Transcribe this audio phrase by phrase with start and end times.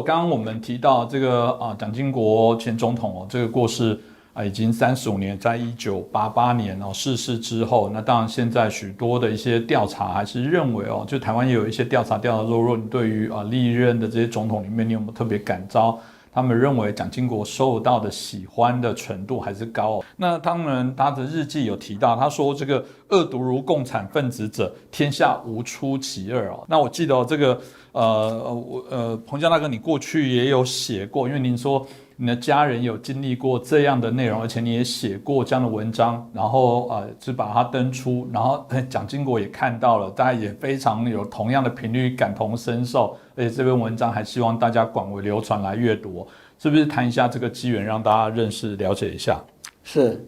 [0.00, 3.98] 刚刚我们提到这个啊，蒋经国前总统哦，这个过世
[4.32, 15.98] 啊，已经三十五年，在一九八八年哦逝世之后，那当然现在许多的一些调查还是认为哦，就台湾也有一些调查调查说，如果你对于啊历任的这些总统里面，你有没有特别感召？
[16.32, 20.02] 他们认为蒋经国受到的喜欢的程度还是高。
[20.16, 26.64] 那当然，他的日记有提到，他说这个恶毒如共产分子者，天下无出其二哦。
[26.66, 27.60] 那我记得这个
[27.92, 31.86] 呃我呃彭江大哥，你过去也有写过，因为您说
[32.22, 43.16] 你的家人有经历过这样的内容，而且你也写过这样的文章，然后呃是把它登出，然后蒋经国也看到了，大家也非常有同样的频率，感同身受。
[43.34, 46.24] 而且这篇文章还希望大家广为流传来阅读，
[46.60, 49.40] 是不是谈一下这个机缘，让大家认识了解一下？
[49.82, 50.24] 是，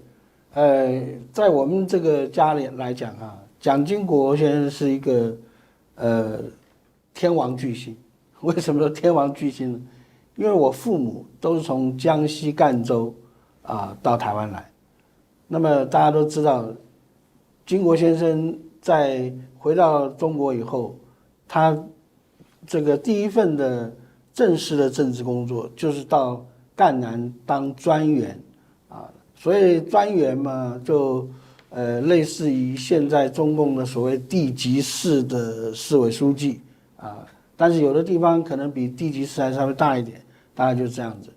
[0.55, 1.01] 呃，
[1.31, 5.33] 在我们这个家里来讲啊，蒋经国先生是一个
[5.95, 6.41] 呃
[7.15, 7.97] 天王巨星。
[8.43, 9.81] 为什么说天王巨星呢？
[10.37, 13.15] 因为我父母都是从江西赣州
[13.63, 14.71] 啊到台湾来，
[15.47, 16.69] 那么大家都知道，
[17.67, 20.97] 经国先生在回到中国以后，
[21.49, 21.77] 他。
[22.67, 23.95] 这个第一份的
[24.33, 26.43] 正式的政治工作就是到
[26.75, 28.41] 赣南当专员，
[28.89, 29.05] 啊，
[29.37, 31.29] 所以专员嘛，就
[31.69, 36.63] 呃类似于现在中共的所谓地级市的市委书记
[36.97, 37.19] 啊，
[37.57, 40.21] 但是有的地方可能比地级市还稍微大一点，
[40.55, 41.31] 大概就是这样子。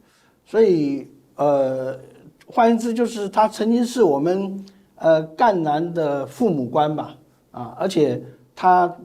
[0.45, 1.97] 所以呃，
[2.45, 7.15] 换言之就是他曾经是我们呃赣南的父母官吧，
[7.51, 8.21] 啊，而且
[8.55, 8.95] 他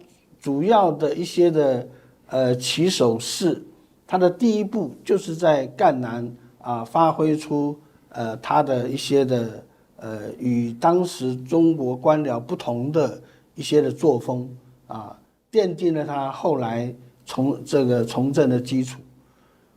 [0.40, 1.86] 主要的一些的。
[2.34, 3.62] 呃，起手式，
[4.06, 9.62] 他的第一步就是在赣南啊，发挥出呃他的一些的
[9.96, 13.20] 呃与当时中国官僚不同的
[13.54, 14.48] 一些的作风
[14.86, 15.14] 啊，
[15.52, 16.92] 奠定了他后来
[17.24, 18.98] 从这个从政的基础。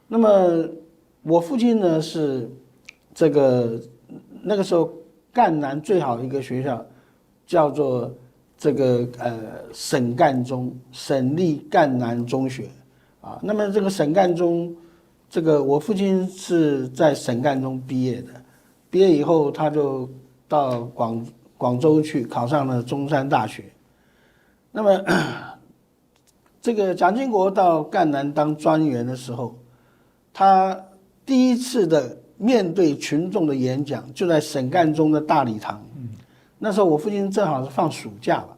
[0.08, 0.68] 那么
[1.22, 2.50] 我父亲呢是
[3.14, 3.80] 这个
[4.42, 4.92] 那个时候
[5.32, 6.84] 赣南最好的一个学校，
[7.46, 8.12] 叫做。
[8.58, 9.38] 这个呃
[9.74, 12.70] 省赣中省立赣南中学
[13.20, 14.74] 啊，那么这个省赣中，
[15.30, 18.30] 这个我父亲是在省赣中毕业的，
[18.90, 20.10] 毕业以后他就
[20.48, 21.28] 到广
[21.58, 23.66] 广州去考上了中山大学。
[24.72, 25.04] 那么
[26.66, 29.56] 这个蒋经国到赣南当专员的时候，
[30.34, 30.76] 他
[31.24, 35.80] 第一次的面对群众的演讲就在省赣中的大礼堂。
[36.58, 38.58] 那时候我父亲正好是放暑假了，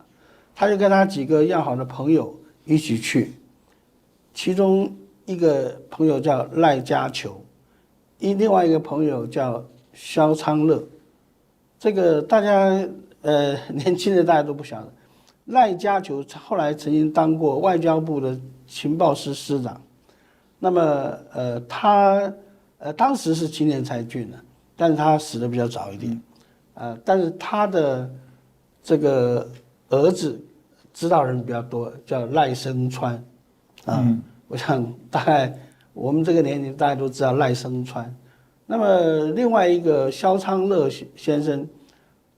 [0.55, 3.33] 他就跟他几个要好的朋友一起去，
[4.33, 4.89] 其中
[5.25, 7.43] 一个朋友叫赖家球，
[8.19, 10.81] 一另外一个朋友叫肖昌乐，
[11.77, 12.87] 这个大家
[13.21, 14.93] 呃 年轻的大家都不晓得，
[15.47, 19.81] 赖家球后来曾经当过外交部的情报司司长，
[20.59, 20.81] 那么
[21.33, 22.31] 呃他
[22.77, 24.37] 呃当时是青年才俊的，
[24.75, 26.21] 但是他死的比较早一点。
[26.73, 28.07] 呃，但是他的
[28.83, 29.49] 这个
[29.89, 30.39] 儿子
[30.93, 33.23] 知道人比较多，叫赖声川，
[33.85, 34.05] 啊，
[34.47, 35.51] 我想大概
[35.93, 38.15] 我们这个年龄大家都知道赖声川。
[38.67, 41.67] 那么另外一个肖昌乐先生，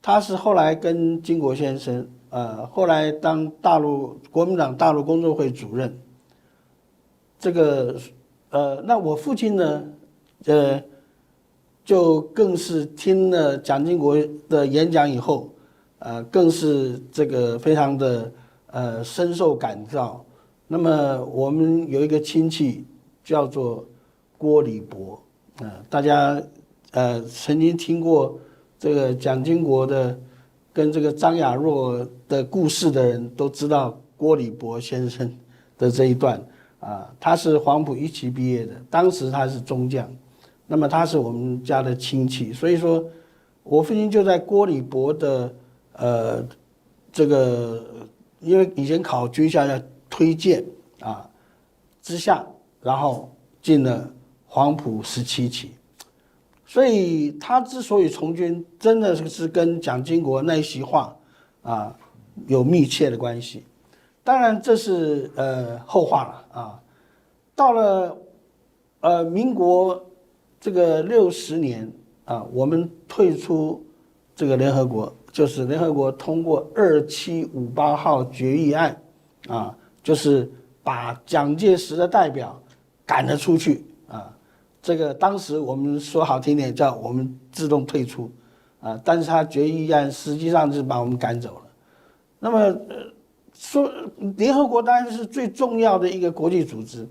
[0.02, 6.00] 他是后来跟金国先生，呃，后来当大陆国民党大陆工作会主任。
[7.40, 8.00] 这个
[8.50, 9.84] 呃，那我父亲呢，
[10.46, 10.82] 呃。
[11.86, 14.16] 就更是听了蒋经国
[14.48, 15.50] 的演讲以后，
[15.98, 18.32] 呃，更是这个非常的
[18.68, 20.24] 呃深受感召。
[20.68, 22.86] 那么我们有一个亲戚
[23.24, 23.84] 叫做
[24.38, 25.20] 郭礼博，
[25.62, 26.40] 啊，大家
[26.92, 28.38] 呃曾经听过
[28.78, 30.16] 这个蒋经国的
[30.80, 35.30] 跟这个张雅若的故事的人都知道郭礼博先生
[35.78, 36.42] 的这一段
[36.80, 40.10] 啊，他是黄埔一期毕业的，当时他是中将。
[40.68, 43.04] 那么他是我们家的亲戚，所以说，
[43.62, 45.54] 我父亲就在郭礼博的
[45.92, 46.48] 呃
[47.12, 47.84] 这个，
[48.40, 50.64] 因为以前考军校要推荐
[51.02, 51.30] 啊
[52.02, 52.48] 之下，
[52.82, 53.30] 然后
[53.62, 54.10] 进了
[54.48, 55.72] 黄埔十七期，
[56.70, 61.18] 所以他之所以从军，真的是跟蒋经国那一席话
[61.64, 61.98] 啊
[62.46, 63.66] 有密切的关系。
[64.24, 66.80] 当然这是呃后话了啊，
[67.56, 68.18] 到了
[69.00, 70.06] 呃民国。
[70.62, 71.90] 这个六十年
[72.26, 73.82] 啊，我们退出
[74.36, 79.02] 这个联合国，就是联合国通过二七五八号决议案，
[79.48, 79.74] 啊，
[80.04, 80.52] 就是
[80.84, 82.62] 把蒋介石的代表
[83.06, 84.36] 赶了出去啊。
[84.82, 88.32] 这个当时我们说好听点叫我们自动退出，
[88.80, 91.62] 啊，但是他决议案实际上是把我们赶走了。
[92.40, 92.80] 那么
[93.54, 93.92] 说
[94.38, 97.08] 联合国当然是最重要的一个国际组织。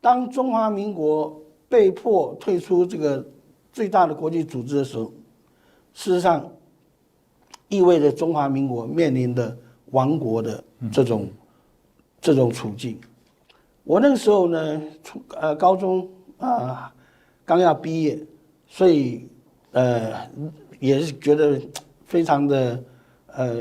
[0.00, 1.38] 当中华民国
[1.68, 3.24] 被迫退出这个
[3.72, 5.12] 最大的国际组织的时候，
[5.92, 6.48] 事实上
[7.68, 9.54] 意味着中华民国面临的
[9.90, 11.28] 亡国的这种
[12.20, 12.98] 这种处境。
[13.84, 16.92] 我那个时候呢，初呃高中啊
[17.44, 18.18] 刚要毕业，
[18.66, 19.28] 所以
[19.72, 20.12] 呃
[20.78, 21.60] 也是觉得
[22.04, 22.82] 非常的
[23.28, 23.56] 呃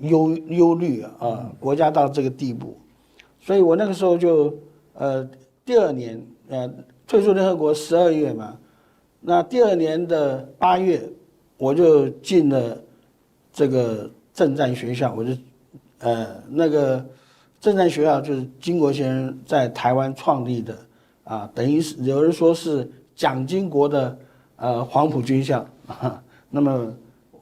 [0.00, 2.76] 忧忧虑啊，国家到这个地步，
[3.40, 4.54] 所以我那个时候就
[4.94, 5.28] 呃
[5.64, 6.70] 第二年呃
[7.06, 8.56] 退出联合国十二月嘛，
[9.20, 11.02] 那第二年的八月
[11.56, 12.78] 我就进了
[13.52, 15.32] 这个政战学校，我就
[15.98, 17.04] 呃那个。
[17.60, 20.76] 政战学校就是金国先生在台湾创立的，
[21.24, 24.16] 啊，等于是有人说是蒋经国的
[24.56, 26.22] 呃黄埔军校啊。
[26.50, 26.94] 那么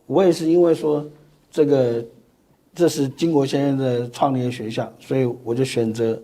[0.06, 1.04] 我也是因为说
[1.50, 2.04] 这个
[2.74, 6.20] 这是金国先生的创立的学校，所以我就选择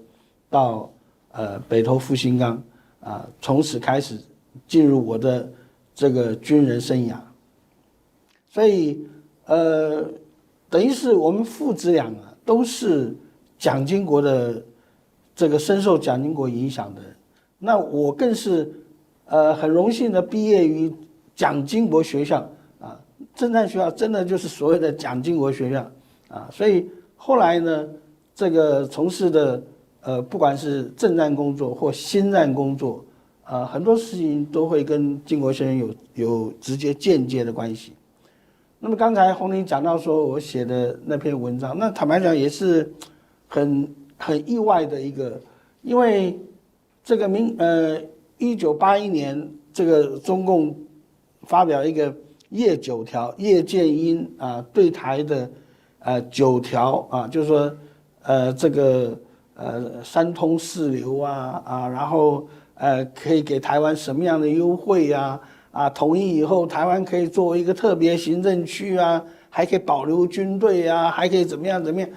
[0.48, 0.90] 到
[1.32, 2.62] 呃北投复兴岗
[3.00, 4.18] 啊，从此开始
[4.66, 5.48] 进入我的
[5.94, 7.16] 这个军人生涯。
[8.48, 9.06] 所以
[9.44, 10.04] 呃，
[10.70, 13.14] 等于是我们父子俩啊都是。
[13.60, 14.62] 蒋经国的
[15.34, 17.02] 这个深受蒋经国影响的，
[17.58, 18.70] 那我更是
[19.26, 20.92] 呃很荣幸的毕业于
[21.34, 22.48] 蒋经国学校
[22.80, 22.98] 啊，
[23.36, 25.90] 侦探学校真的就是所谓的蒋经国学校
[26.28, 27.88] 啊，所以后来呢，
[28.34, 29.62] 这个从事的
[30.02, 33.04] 呃不管是政战工作或新战工作
[33.44, 37.92] 啊，很多事情都会跟经国先生有有直接间接的关系。
[38.80, 42.92] 那么刚才洪林讲到说我写的那篇文章，那坦白讲也是。
[43.50, 43.88] 很
[44.18, 45.40] 很意外的一个，
[45.80, 46.38] 因为
[47.08, 47.98] 这个明呃，
[48.36, 50.76] 一九八一年这个中共
[51.44, 52.14] 发表一个
[52.50, 55.50] 叶九条，叶剑英啊对台的
[56.00, 57.74] 呃九条啊，就是说
[58.24, 59.18] 呃这个
[59.54, 65.40] 呃三通四流啊啊，然后呃可以给台湾什么样的优惠呀
[65.70, 72.10] 啊，统一以后台湾可以作为一个特别行政区啊，还可以保留军队啊，还可以怎么样怎么样。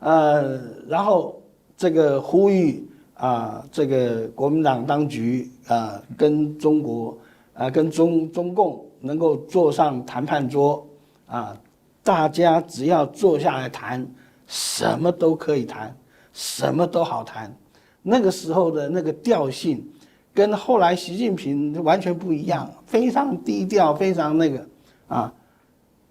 [0.00, 1.40] 呃，然后
[1.76, 2.84] 这个呼吁
[3.14, 7.16] 啊，这个国民党当局啊，跟中国
[7.52, 10.84] 啊，跟中中共能够坐上谈判桌
[11.26, 11.56] 啊，
[12.02, 14.04] 大家只要坐下来谈，
[14.46, 15.96] 什么都可以谈，
[16.32, 17.54] 什么都好谈。
[18.02, 19.86] 那个时候的那个调性，
[20.34, 24.66] 跟后来习近平完全不一样，非常低调，非常那个
[25.06, 25.32] 啊，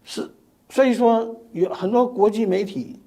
[0.06, 0.30] 是
[0.70, 2.98] 所以说有很多国际媒体。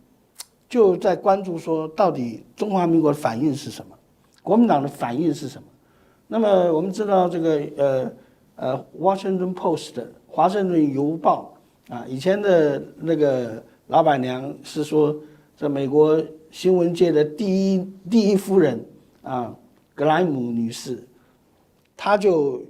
[0.69, 3.97] 就在关注说，到底中华民国的反应是什么？
[4.43, 5.69] 国民党的反应是什么？
[6.27, 8.13] 那么我们知道这个呃
[8.57, 9.93] 呃《Washington Post》
[10.27, 11.55] 华盛顿邮报
[11.89, 15.15] 啊，以前的那个老板娘是说，
[15.57, 16.21] 在美国
[16.51, 18.85] 新闻界的第一第一夫人
[19.23, 19.55] 啊，
[19.95, 21.07] 格莱姆女士，
[21.97, 22.61] 她就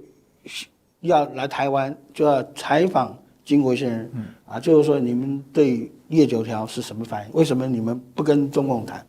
[1.01, 5.91] 要来台湾，就要采访金国先生啊，就是说你们对。
[6.09, 7.33] 叶九条是什么反应？
[7.33, 9.05] 为什么你们不跟中共谈？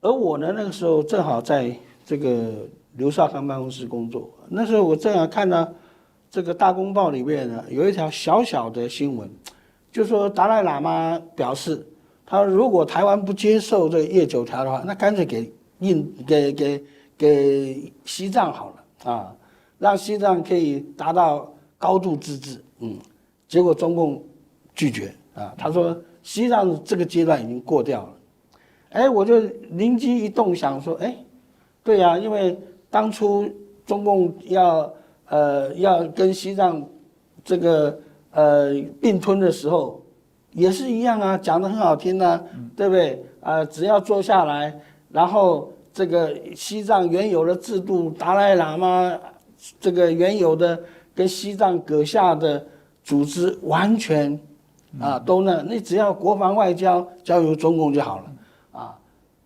[0.00, 1.74] 而我呢，那个时候正好在
[2.04, 2.66] 这个
[2.96, 4.30] 刘少康办公室工作。
[4.48, 5.68] 那时候我正好看到
[6.30, 9.28] 这个大公报里面呢，有一条小小的新闻，
[9.90, 11.84] 就说达赖喇嘛表示，
[12.24, 16.84] 他如果台湾不接受这个叶九条的话，那干脆给印给给
[17.18, 19.36] 给西藏好了啊，
[19.78, 22.62] 让西藏可以达到高度自治。
[22.78, 22.96] 嗯，
[23.48, 24.22] 结果中共
[24.74, 25.12] 拒绝。
[25.36, 28.08] 啊，他说西藏这个阶段已经过掉了，
[28.88, 29.38] 哎，我就
[29.70, 31.14] 灵机一动想说，哎，
[31.84, 32.58] 对呀，因为
[32.90, 33.46] 当初
[33.84, 34.90] 中共要
[35.28, 36.82] 呃要跟西藏
[37.44, 37.98] 这个
[38.30, 40.02] 呃并吞的时候，
[40.52, 42.42] 也是一样啊，讲的很好听啊，
[42.74, 43.22] 对不对？
[43.40, 44.74] 啊，只要坐下来，
[45.10, 49.12] 然后这个西藏原有的制度，达赖喇嘛
[49.78, 50.82] 这个原有的
[51.14, 52.66] 跟西藏阁下的
[53.04, 54.38] 组织完全。
[55.00, 58.32] 啊，都那，你只要国防外交交由中共就好了，
[58.72, 58.98] 啊，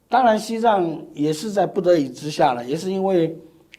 [0.09, 3.37] 当然西藏也是在不得已之下了，也是因为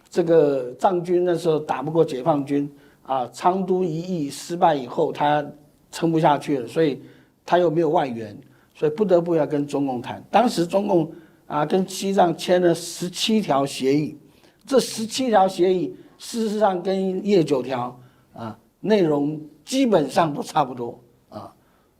[0.09, 2.69] 这个藏军那时候打不过解放军，
[3.03, 5.45] 啊，昌都一役失败以后，他
[5.91, 7.01] 撑不下去了，所以
[7.45, 8.37] 他又没有外援，
[8.75, 10.21] 所以不得不要跟中共谈。
[10.29, 11.09] 当时中共
[11.47, 14.17] 啊跟西藏签了十七条协议，
[14.65, 17.97] 这十七条协议事实上跟叶九条
[18.33, 20.99] 啊内容基本上都差不多。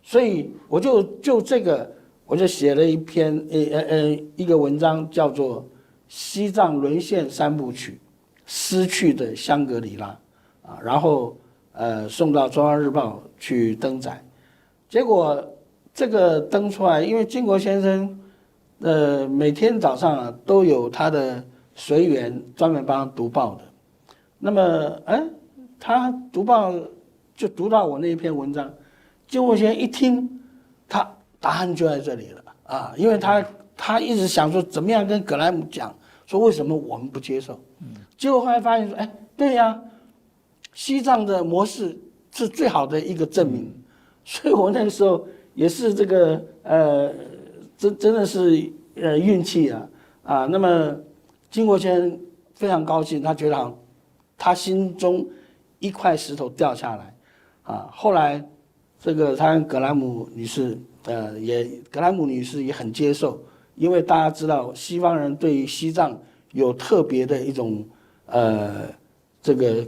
[0.03, 1.89] 所以我就就这个，
[2.25, 5.62] 我就写了一篇呃呃呃一个文章，叫做
[6.08, 8.00] 《西藏沦陷三部曲：
[8.46, 10.17] 失去的香格里拉》
[10.70, 11.38] 啊，然后
[11.74, 14.24] 呃送到《中央日报》去登载，
[14.89, 15.46] 结果
[15.93, 18.20] 这个登出来，因为金国先生
[18.79, 21.43] 呃每天早上啊都有他的
[21.75, 23.62] 随员专门帮他读报的。
[24.39, 25.24] 那么，哎，
[25.79, 26.74] 他读报
[27.36, 28.72] 就读到我那一篇文章，
[29.31, 30.29] 金国先一听，
[30.89, 31.09] 他
[31.39, 33.45] 答案就在这里了啊，因为他
[33.77, 35.95] 他一直想说怎么样跟格莱姆讲，
[36.25, 37.57] 说为什么我们不接受，
[38.17, 39.81] 结果后来发现说，哎，对呀，
[40.73, 41.97] 西藏的模式
[42.33, 43.73] 是最好的一个证明，
[44.25, 47.13] 所以我那个时候也是这个呃，
[47.77, 49.88] 真真的是呃运气啊
[50.23, 50.93] 啊，那么
[51.50, 52.19] 金国先
[52.53, 53.73] 非常高兴，他觉得好。
[54.38, 55.25] 他心中
[55.79, 57.15] 一块石头掉下来，
[57.61, 58.43] 啊，后来
[59.03, 63.41] 这个他跟格兰姆女士，呃，也格兰姆女士也很接受，
[63.75, 66.17] 因为大家知道西方人对于西藏
[66.51, 67.84] 有特别的一种
[68.27, 68.86] 呃
[69.41, 69.88] 这个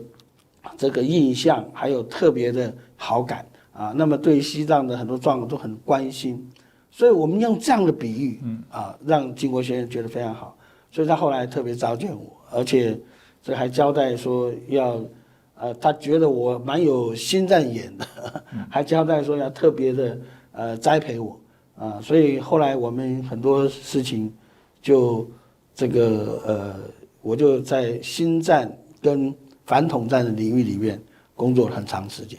[0.76, 6.44] 这个印象，还有特别的好感啊，那么对西藏的很多状况都很关心，
[6.90, 10.58] 所以我们用这样的比喻，嗯啊，让金国先生觉得非常好，
[10.92, 13.00] 所以他后来特别召见我，而且。
[13.46, 15.02] 这还交代说要，
[15.56, 18.06] 呃，他觉得我蛮有心战眼的，
[18.70, 20.18] 还交代说要特别的
[20.52, 21.40] 呃栽培我，
[21.78, 24.34] 啊，所以后来我们很多事情
[24.82, 25.26] 就
[25.74, 26.76] 这个呃，
[27.22, 29.34] 我就在新战跟
[29.66, 31.02] 反统战的领域里面
[31.36, 32.38] 工作了很长时间。